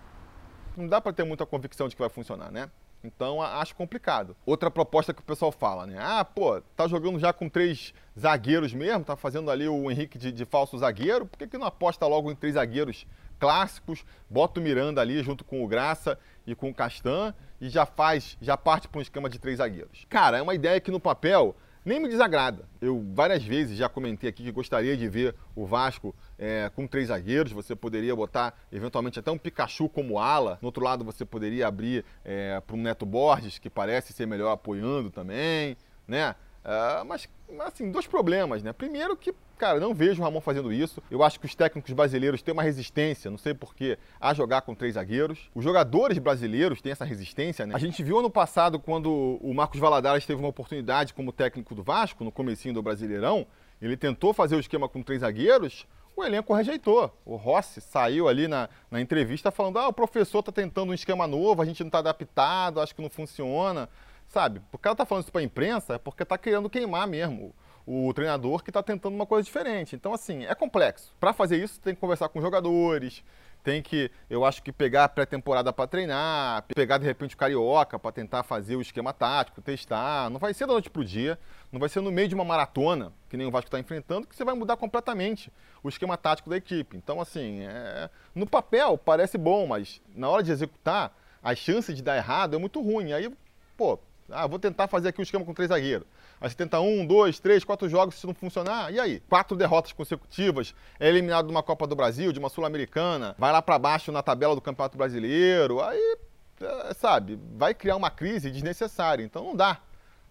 [0.79, 2.69] não dá para ter muita convicção de que vai funcionar, né?
[3.03, 4.35] Então acho complicado.
[4.45, 5.97] Outra proposta que o pessoal fala, né?
[5.99, 10.31] Ah, pô, tá jogando já com três zagueiros mesmo, tá fazendo ali o Henrique de,
[10.31, 13.05] de falso zagueiro, por que, que não aposta logo em três zagueiros
[13.39, 17.85] clássicos, bota o Miranda ali junto com o Graça e com o Castan e já
[17.85, 20.05] faz, já parte para um esquema de três zagueiros?
[20.09, 22.67] Cara, é uma ideia que no papel nem me desagrada.
[22.81, 27.07] Eu várias vezes já comentei aqui que gostaria de ver o Vasco é, com três
[27.07, 27.51] zagueiros.
[27.51, 30.57] Você poderia botar eventualmente até um Pikachu como ala.
[30.61, 34.51] No outro lado você poderia abrir é, para um Neto Borges, que parece ser melhor
[34.51, 36.35] apoiando também, né?
[36.65, 38.73] Uh, mas, assim, dois problemas, né?
[38.73, 40.99] Primeiro que, cara, não vejo o Ramon fazendo isso.
[41.11, 44.73] Eu acho que os técnicos brasileiros têm uma resistência, não sei porquê, a jogar com
[44.73, 45.51] três zagueiros.
[45.53, 47.75] Os jogadores brasileiros têm essa resistência, né?
[47.75, 51.83] A gente viu ano passado, quando o Marcos Valadares teve uma oportunidade como técnico do
[51.83, 53.45] Vasco, no comecinho do Brasileirão,
[53.79, 55.85] ele tentou fazer o esquema com três zagueiros,
[56.15, 57.11] o elenco rejeitou.
[57.25, 61.27] O Rossi saiu ali na, na entrevista falando: ah, o professor está tentando um esquema
[61.27, 63.89] novo, a gente não está adaptado, acho que não funciona.
[64.27, 64.59] Sabe?
[64.71, 67.53] Porque o cara tá falando isso para a imprensa é porque tá querendo queimar mesmo
[67.85, 69.95] o, o treinador que está tentando uma coisa diferente.
[69.95, 71.13] Então, assim, é complexo.
[71.19, 73.23] Para fazer isso, tem que conversar com os jogadores,
[73.65, 77.97] tem que, eu acho que pegar a pré-temporada para treinar, pegar de repente o carioca
[77.97, 80.29] para tentar fazer o esquema tático, testar.
[80.29, 81.39] Não vai ser da noite pro dia,
[81.71, 84.35] não vai ser no meio de uma maratona, que nem o Vasco está enfrentando, que
[84.35, 85.51] você vai mudar completamente
[85.81, 86.95] o esquema tático da equipe.
[86.95, 88.07] Então, assim, é...
[88.35, 92.59] no papel parece bom, mas na hora de executar, a chance de dar errado é
[92.59, 93.13] muito ruim.
[93.13, 93.33] Aí,
[93.75, 93.97] pô,
[94.29, 96.07] ah, vou tentar fazer aqui um esquema com três zagueiros.
[96.45, 99.19] Aí você tenta um, dois, três, quatro jogos, se não funcionar, e aí?
[99.21, 103.63] Quatro derrotas consecutivas, é eliminado de uma Copa do Brasil, de uma Sul-Americana, vai lá
[103.63, 106.17] para baixo na tabela do Campeonato Brasileiro, aí,
[106.61, 109.23] é, sabe, vai criar uma crise desnecessária.
[109.23, 109.81] Então não dá.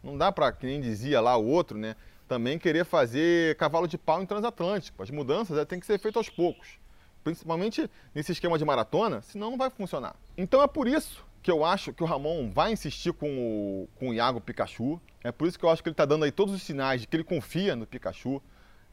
[0.05, 1.97] Não dá para, que nem dizia lá o outro, né?
[2.29, 5.03] Também querer fazer cavalo de pau em transatlântico.
[5.03, 6.79] As mudanças é, tem que ser feitas aos poucos.
[7.25, 10.15] Principalmente nesse esquema de maratona, senão não vai funcionar.
[10.39, 14.09] Então é por isso que eu acho que o Ramon vai insistir com o, com
[14.09, 14.99] o Iago Pikachu.
[15.23, 17.07] É por isso que eu acho que ele está dando aí todos os sinais de
[17.07, 18.43] que ele confia no Pikachu.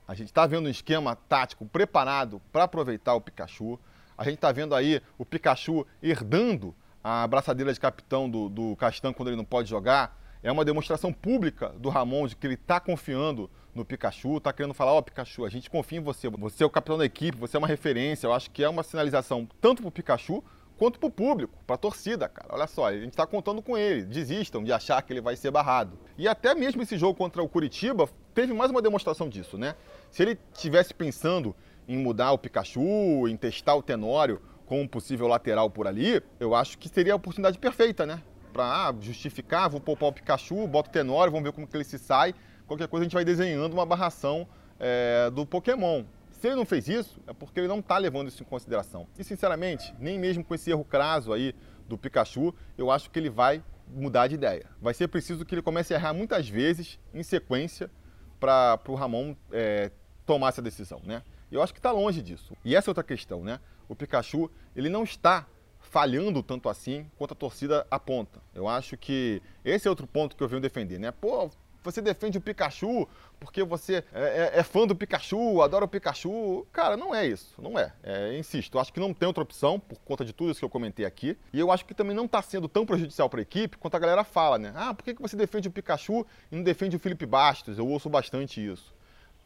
[0.05, 3.79] A gente está vendo um esquema tático preparado para aproveitar o Pikachu.
[4.17, 9.13] A gente está vendo aí o Pikachu herdando a braçadeira de capitão do, do Castan
[9.13, 10.19] quando ele não pode jogar.
[10.43, 14.73] É uma demonstração pública do Ramon de que ele está confiando no Pikachu, está querendo
[14.73, 17.37] falar, ó oh, Pikachu, a gente confia em você, você é o capitão da equipe,
[17.37, 18.27] você é uma referência.
[18.27, 20.43] Eu acho que é uma sinalização tanto para o Pikachu
[20.81, 22.47] quanto para o público, para a torcida, cara.
[22.55, 24.01] Olha só, a gente está contando com ele.
[24.01, 25.95] Desistam de achar que ele vai ser barrado.
[26.17, 29.75] E até mesmo esse jogo contra o Curitiba teve mais uma demonstração disso, né?
[30.09, 31.55] Se ele tivesse pensando
[31.87, 36.55] em mudar o Pikachu, em testar o Tenório como um possível lateral por ali, eu
[36.55, 38.19] acho que seria a oportunidade perfeita, né?
[38.51, 41.83] Para ah, justificar, vou poupar o Pikachu, boto o Tenório, vamos ver como que ele
[41.83, 42.33] se sai.
[42.65, 44.47] Qualquer coisa a gente vai desenhando uma barração
[44.79, 46.05] é, do Pokémon.
[46.41, 49.07] Se ele não fez isso, é porque ele não está levando isso em consideração.
[49.15, 51.53] E, sinceramente, nem mesmo com esse erro craso aí
[51.87, 54.65] do Pikachu, eu acho que ele vai mudar de ideia.
[54.81, 57.91] Vai ser preciso que ele comece a errar muitas vezes em sequência
[58.39, 59.91] para o Ramon é,
[60.25, 61.21] tomar essa decisão, né?
[61.51, 62.57] Eu acho que está longe disso.
[62.65, 63.59] E essa é outra questão, né?
[63.87, 65.45] O Pikachu, ele não está
[65.79, 68.41] falhando tanto assim quanto a torcida aponta.
[68.51, 71.11] Eu acho que esse é outro ponto que eu venho defender, né?
[71.11, 71.51] Pô,
[71.83, 73.07] você defende o Pikachu
[73.39, 76.65] porque você é, é, é, fã do Pikachu, adora o Pikachu.
[76.71, 77.93] Cara, não é isso, não é.
[78.03, 78.37] é.
[78.37, 81.05] Insisto, acho que não tem outra opção por conta de tudo isso que eu comentei
[81.05, 81.37] aqui.
[81.51, 83.99] E eu acho que também não está sendo tão prejudicial para a equipe quanto a
[83.99, 84.73] galera fala, né?
[84.75, 87.77] Ah, por que, que você defende o Pikachu e não defende o Felipe Bastos?
[87.77, 88.93] Eu ouço bastante isso.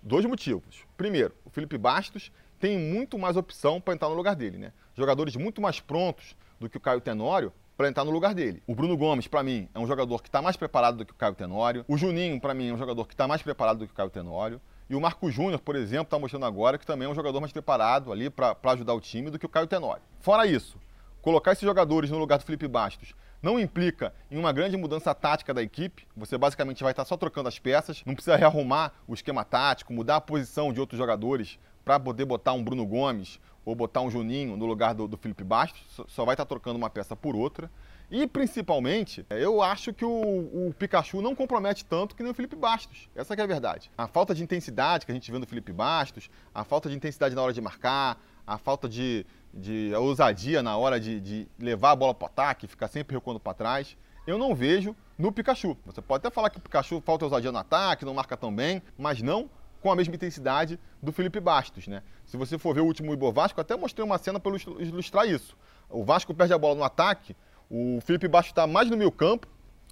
[0.01, 0.83] Dois motivos.
[0.97, 4.73] Primeiro, o Felipe Bastos tem muito mais opção para entrar no lugar dele, né?
[4.93, 8.63] Jogadores muito mais prontos do que o Caio Tenório para entrar no lugar dele.
[8.65, 11.15] O Bruno Gomes, para mim, é um jogador que está mais preparado do que o
[11.15, 11.85] Caio Tenório.
[11.87, 14.09] O Juninho, para mim, é um jogador que está mais preparado do que o Caio
[14.09, 14.61] Tenório.
[14.89, 17.51] E o Marco Júnior, por exemplo, está mostrando agora que também é um jogador mais
[17.51, 20.03] preparado ali para ajudar o time do que o Caio Tenório.
[20.19, 20.77] Fora isso,
[21.21, 25.53] colocar esses jogadores no lugar do Felipe Bastos não implica em uma grande mudança tática
[25.53, 26.07] da equipe.
[26.15, 30.17] Você basicamente vai estar só trocando as peças, não precisa rearrumar o esquema tático, mudar
[30.17, 34.55] a posição de outros jogadores para poder botar um Bruno Gomes ou botar um Juninho
[34.55, 37.69] no lugar do, do Felipe Bastos, só vai estar trocando uma peça por outra.
[38.09, 42.55] E principalmente, eu acho que o, o, Pikachu não compromete tanto que nem o Felipe
[42.55, 43.09] Bastos.
[43.15, 43.91] Essa é a verdade.
[43.97, 47.33] A falta de intensidade que a gente vê no Felipe Bastos, a falta de intensidade
[47.33, 51.95] na hora de marcar, a falta de, de ousadia na hora de, de levar a
[51.95, 53.97] bola para o ataque, ficar sempre recuando para trás,
[54.27, 55.75] eu não vejo no Pikachu.
[55.85, 58.83] Você pode até falar que o Pikachu falta ousadia no ataque, não marca tão bem,
[58.97, 59.49] mas não
[59.85, 62.01] com a mesma intensidade do Felipe Bastos, né?
[62.25, 65.55] Se você for ver o último Ibor Vasco, até mostrei uma cena para ilustrar isso.
[65.87, 67.35] O Vasco perde a bola no ataque,
[67.69, 69.47] o Felipe Bastos está mais no meio campo,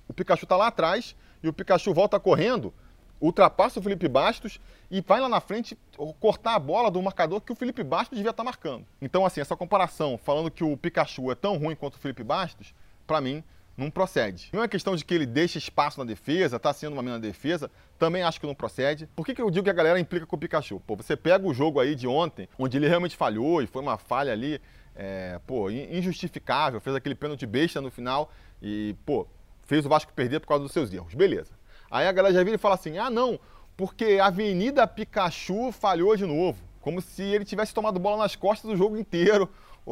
[0.08, 2.74] o Pikachu está lá atrás e o Pikachu volta correndo,
[3.22, 5.78] ultrapassa o Felipe Bastos e vai lá na frente
[6.20, 8.88] cortar a bola do marcador que o Felipe Bastos devia estar tá marcando.
[9.00, 12.74] Então, assim, essa comparação falando que o Pikachu é tão ruim quanto o Felipe Bastos,
[13.06, 13.44] para mim,
[13.76, 14.50] não procede.
[14.54, 17.22] Não é questão de que ele deixa espaço na defesa, tá sendo uma mina na
[17.22, 19.08] defesa, também acho que não procede.
[19.16, 20.80] Por que, que eu digo que a galera implica com o Pikachu?
[20.80, 23.98] Pô, você pega o jogo aí de ontem, onde ele realmente falhou e foi uma
[23.98, 24.62] falha ali,
[24.96, 28.32] é, pô, injustificável, fez aquele pênalti besta no final
[28.62, 29.28] e, pô,
[29.64, 31.52] fez o Vasco perder por causa dos seus erros, beleza.
[31.90, 33.40] Aí a galera já vira e fala assim, ah não,
[33.76, 38.70] porque a Avenida Pikachu falhou de novo, como se ele tivesse tomado bola nas costas
[38.70, 39.50] do jogo inteiro,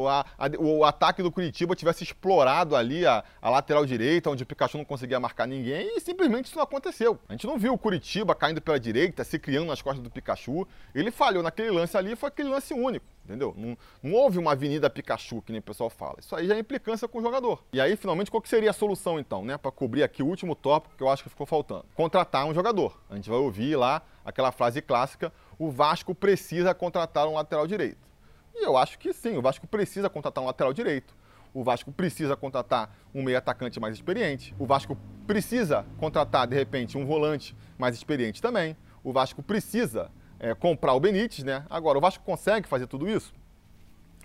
[0.08, 0.24] a,
[0.58, 4.84] o ataque do Curitiba tivesse explorado ali a, a, lateral direita, onde o Pikachu não
[4.84, 7.18] conseguia marcar ninguém, e simplesmente isso não aconteceu.
[7.28, 10.66] A gente não viu o Curitiba caindo pela direita, se criando nas costas do Pikachu.
[10.94, 13.54] Ele falhou naquele lance ali, foi aquele lance único, entendeu?
[13.56, 16.16] Não, não houve uma avenida Pikachu, que nem o pessoal fala.
[16.18, 17.62] Isso aí já é implicância com o jogador.
[17.72, 19.58] E aí, finalmente, qual que seria a solução, então, né?
[19.58, 21.84] Para cobrir aqui o último tópico que eu acho que ficou faltando.
[21.94, 22.98] Contratar um jogador.
[23.10, 28.11] A gente vai ouvir lá aquela frase clássica, o Vasco precisa contratar um lateral direito.
[28.54, 31.14] E eu acho que sim, o Vasco precisa contratar um lateral direito.
[31.54, 34.54] O Vasco precisa contratar um meio atacante mais experiente.
[34.58, 38.76] O Vasco precisa contratar, de repente, um volante mais experiente também.
[39.04, 41.64] O Vasco precisa é, comprar o Benítez, né?
[41.68, 43.34] Agora, o Vasco consegue fazer tudo isso?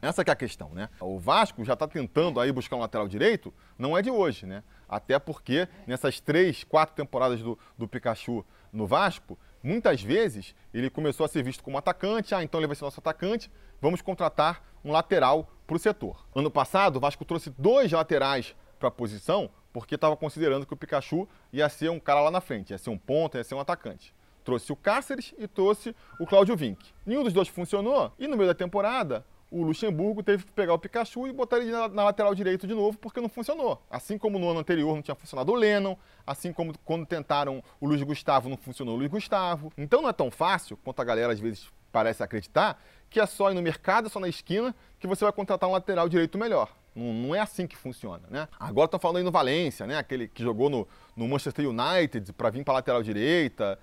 [0.01, 0.89] Essa é a questão, né?
[0.99, 4.63] O Vasco já está tentando aí buscar um lateral direito, não é de hoje, né?
[4.87, 9.37] Até porque nessas três, quatro temporadas do, do Pikachu no Vasco,
[9.67, 12.99] muitas vezes ele começou a ser visto como atacante, ah, então ele vai ser nosso
[12.99, 13.51] atacante,
[13.81, 16.25] vamos contratar um lateral para o setor.
[16.33, 20.77] Ano passado, o Vasco trouxe dois laterais para a posição porque estava considerando que o
[20.77, 23.59] Pikachu ia ser um cara lá na frente, ia ser um ponta, ia ser um
[23.59, 24.15] atacante.
[24.43, 26.93] Trouxe o Cáceres e trouxe o Cláudio Vinck.
[27.05, 30.79] Nenhum dos dois funcionou e no meio da temporada o Luxemburgo teve que pegar o
[30.79, 33.81] Pikachu e botar ele na, na, lateral direito de novo porque não funcionou.
[33.89, 37.87] Assim como no ano anterior não tinha funcionado o Lennon, assim como quando tentaram o
[37.87, 39.71] Luiz Gustavo não funcionou o Luiz Gustavo.
[39.77, 43.49] Então não é tão fácil quanto a galera às vezes parece acreditar que é só
[43.51, 46.69] ir no mercado, só na esquina que você vai contratar um lateral direito melhor.
[46.93, 48.47] Não, não é assim que funciona, né?
[48.59, 49.97] Agora estão falando aí no Valência, né?
[49.97, 53.79] Aquele que jogou no, no Manchester United para vir para lateral direita.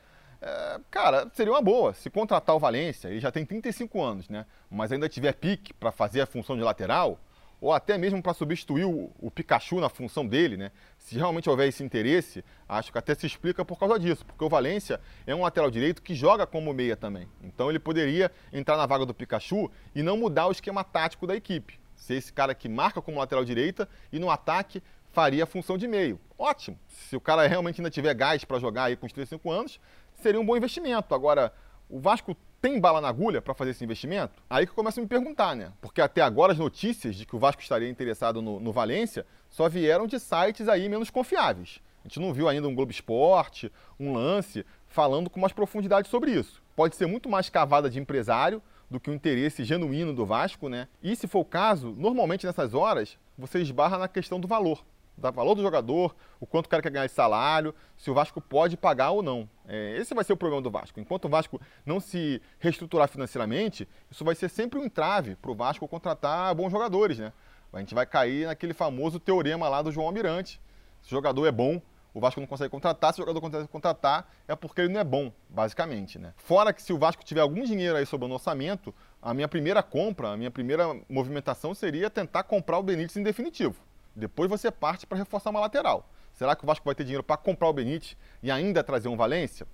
[0.46, 1.94] É, cara, seria uma boa.
[1.94, 4.44] Se contratar o Valência, ele já tem 35 anos, né?
[4.70, 7.18] Mas ainda tiver pique para fazer a função de lateral,
[7.62, 10.70] ou até mesmo para substituir o, o, Pikachu na função dele, né?
[10.98, 14.48] Se realmente houver esse interesse, acho que até se explica por causa disso, porque o
[14.50, 17.26] Valência é um lateral direito que joga como meia também.
[17.42, 21.34] Então ele poderia entrar na vaga do Pikachu e não mudar o esquema tático da
[21.34, 21.80] equipe.
[21.96, 24.82] Ser esse cara que marca como lateral direita e no ataque
[25.14, 26.20] faria a função de meio.
[26.36, 26.78] Ótimo.
[26.88, 29.80] Se o cara realmente ainda tiver gás para jogar aí com os 35 anos,
[30.16, 31.14] seria um bom investimento.
[31.14, 31.52] Agora,
[31.88, 34.42] o Vasco tem bala na agulha para fazer esse investimento?
[34.48, 35.72] Aí que eu começo a me perguntar, né?
[35.80, 39.68] Porque até agora as notícias de que o Vasco estaria interessado no, no Valência só
[39.68, 41.80] vieram de sites aí menos confiáveis.
[42.04, 46.30] A gente não viu ainda um Globo Esporte, um lance, falando com mais profundidade sobre
[46.30, 46.62] isso.
[46.74, 50.88] Pode ser muito mais cavada de empresário do que o interesse genuíno do Vasco, né?
[51.02, 54.84] E se for o caso, normalmente nessas horas você esbarra na questão do valor
[55.16, 58.40] do valor do jogador, o quanto o cara quer ganhar de salário, se o Vasco
[58.40, 59.48] pode pagar ou não.
[59.66, 61.00] É, esse vai ser o problema do Vasco.
[61.00, 65.54] Enquanto o Vasco não se reestruturar financeiramente, isso vai ser sempre um entrave para o
[65.54, 67.32] Vasco contratar bons jogadores, né?
[67.72, 70.60] A gente vai cair naquele famoso teorema lá do João Almirante.
[71.02, 73.12] Se o jogador é bom, o Vasco não consegue contratar.
[73.12, 76.32] Se o jogador consegue contratar, é porque ele não é bom, basicamente, né?
[76.36, 79.82] Fora que se o Vasco tiver algum dinheiro aí sobre o orçamento, a minha primeira
[79.82, 83.74] compra, a minha primeira movimentação seria tentar comprar o Benítez em definitivo.
[84.14, 86.08] Depois você parte para reforçar uma lateral.
[86.32, 89.16] Será que o Vasco vai ter dinheiro para comprar o Benítez e ainda trazer um
[89.16, 89.66] Valência?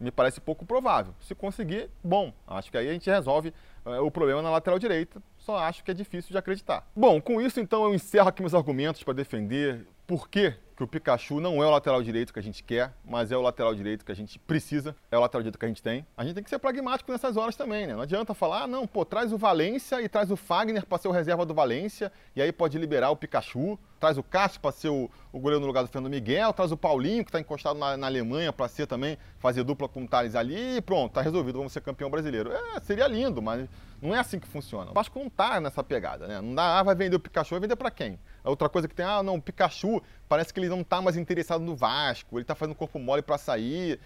[0.00, 1.14] Me parece pouco provável.
[1.20, 2.32] Se conseguir, bom.
[2.46, 5.22] Acho que aí a gente resolve é, o problema na lateral direita.
[5.38, 6.86] Só acho que é difícil de acreditar.
[6.96, 10.88] Bom, com isso então eu encerro aqui meus argumentos para defender por que que o
[10.88, 14.04] Pikachu não é o lateral direito que a gente quer, mas é o lateral direito
[14.04, 16.04] que a gente precisa, é o lateral direito que a gente tem.
[16.16, 17.94] A gente tem que ser pragmático nessas horas também, né?
[17.94, 21.08] Não adianta falar, ah, não, pô, traz o Valência e traz o Fagner para ser
[21.08, 24.88] o reserva do Valência, e aí pode liberar o Pikachu, traz o Cássio para ser
[24.88, 27.96] o, o, goleiro no lugar do Fernando Miguel, traz o Paulinho, que está encostado na,
[27.96, 31.58] na Alemanha, para ser também, fazer dupla com o Thales ali, e pronto, tá resolvido,
[31.58, 32.52] vamos ser campeão brasileiro.
[32.52, 33.68] É, seria lindo, mas
[34.04, 34.90] não é assim que funciona.
[34.90, 36.40] O Vasco não tá nessa pegada, né?
[36.40, 38.18] Não dá, ah, vai vender o Pikachu, vai vender para quem?
[38.44, 41.16] A outra coisa que tem, ah, não, o Pikachu, parece que ele não tá mais
[41.16, 43.98] interessado no Vasco, ele tá fazendo corpo mole para sair.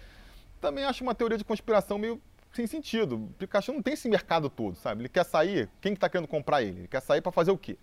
[0.61, 2.21] Também acho uma teoria de conspiração meio
[2.53, 3.15] sem sentido.
[3.17, 5.01] O Pikachu não tem esse mercado todo, sabe?
[5.01, 6.79] Ele quer sair, quem que tá querendo comprar ele?
[6.79, 7.77] Ele quer sair para fazer o quê?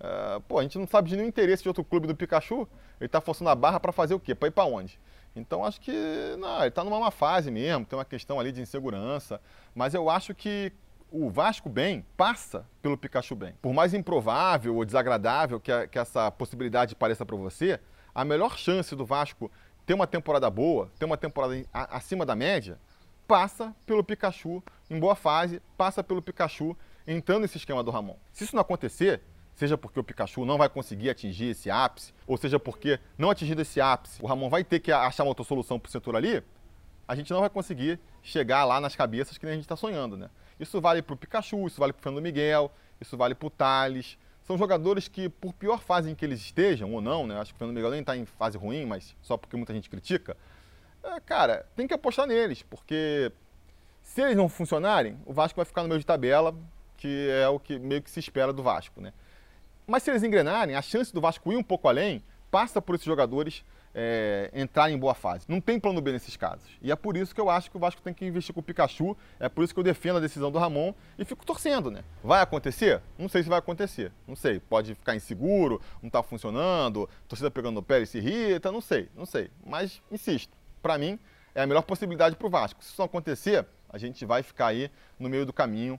[0.00, 2.66] Uh, pô, a gente não sabe de nenhum interesse de outro clube do Pikachu,
[2.98, 4.34] ele tá forçando a barra para fazer o quê?
[4.34, 4.98] Para ir para onde?
[5.36, 5.92] Então acho que,
[6.38, 9.40] não, ele tá numa má fase mesmo, tem uma questão ali de insegurança,
[9.74, 10.72] mas eu acho que
[11.10, 13.54] o Vasco bem passa pelo Pikachu bem.
[13.60, 17.80] Por mais improvável ou desagradável que, a, que essa possibilidade pareça para você,
[18.14, 19.50] a melhor chance do Vasco
[19.84, 22.78] ter uma temporada boa, ter uma temporada acima da média,
[23.26, 28.16] passa pelo Pikachu em boa fase, passa pelo Pikachu entrando nesse esquema do Ramon.
[28.32, 29.20] Se isso não acontecer,
[29.54, 33.62] seja porque o Pikachu não vai conseguir atingir esse ápice, ou seja porque, não atingindo
[33.62, 36.42] esse ápice, o Ramon vai ter que achar uma outra solução para o setor ali,
[37.06, 40.30] a gente não vai conseguir chegar lá nas cabeças que a gente está sonhando, né?
[40.60, 42.70] Isso vale para o Pikachu, isso vale para o Fernando Miguel,
[43.00, 44.18] isso vale para o Thales.
[44.42, 47.40] São jogadores que, por pior fase em que eles estejam, ou não, né?
[47.40, 49.88] Acho que o Fernando Miguel nem está em fase ruim, mas só porque muita gente
[49.88, 50.36] critica.
[51.02, 53.32] É, cara, tem que apostar neles, porque
[54.02, 56.54] se eles não funcionarem, o Vasco vai ficar no meio de tabela,
[56.98, 59.14] que é o que meio que se espera do Vasco, né?
[59.86, 63.06] Mas se eles engrenarem, a chance do Vasco ir um pouco além passa por esses
[63.06, 65.44] jogadores é, entrar em boa fase.
[65.48, 66.68] Não tem plano B nesses casos.
[66.80, 68.62] E é por isso que eu acho que o Vasco tem que investir com o
[68.62, 72.04] Pikachu, é por isso que eu defendo a decisão do Ramon e fico torcendo, né?
[72.22, 73.00] Vai acontecer?
[73.18, 74.12] Não sei se vai acontecer.
[74.26, 74.60] Não sei.
[74.60, 79.08] Pode ficar inseguro, não está funcionando, torcida pegando no pé e se irrita, não sei,
[79.16, 79.50] não sei.
[79.64, 81.18] Mas insisto, para mim
[81.54, 82.82] é a melhor possibilidade para o Vasco.
[82.82, 85.98] Se isso não acontecer, a gente vai ficar aí no meio do caminho,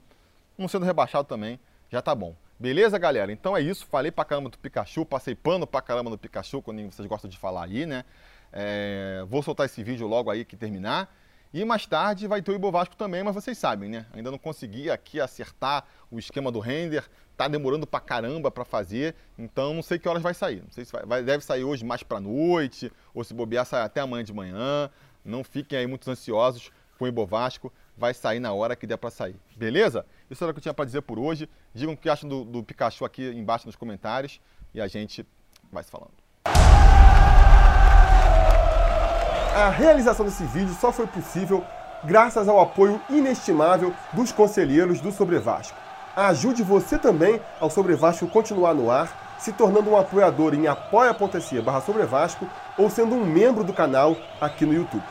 [0.56, 2.34] não sendo rebaixado também, já tá bom.
[2.62, 3.32] Beleza, galera?
[3.32, 3.84] Então é isso.
[3.86, 7.36] Falei pra caramba do Pikachu, passei pano pra caramba do Pikachu, quando vocês gostam de
[7.36, 8.04] falar aí, né?
[8.52, 9.24] É...
[9.26, 11.12] Vou soltar esse vídeo logo aí que terminar.
[11.52, 14.06] E mais tarde vai ter o Ibovasco também, mas vocês sabem, né?
[14.12, 17.04] Ainda não consegui aqui acertar o esquema do render.
[17.36, 20.62] Tá demorando pra caramba pra fazer, então não sei que horas vai sair.
[20.62, 24.00] Não sei se vai, deve sair hoje mais pra noite, ou se bobear sai até
[24.00, 24.88] amanhã de manhã.
[25.24, 27.72] Não fiquem aí muito ansiosos com o Ibovasco
[28.02, 29.36] vai sair na hora que der para sair.
[29.56, 30.04] Beleza?
[30.28, 31.48] Isso era o que eu tinha para dizer por hoje.
[31.72, 34.40] Digam o que acham do, do Pikachu aqui embaixo nos comentários
[34.74, 35.24] e a gente
[35.70, 36.10] vai se falando.
[39.54, 41.64] A realização desse vídeo só foi possível
[42.02, 45.78] graças ao apoio inestimável dos conselheiros do Sobre Vasco.
[46.16, 51.60] Ajude você também ao Sobre Vasco continuar no ar, se tornando um apoiador em apoia.se
[51.60, 55.04] barra Sobre Vasco ou sendo um membro do canal aqui no YouTube.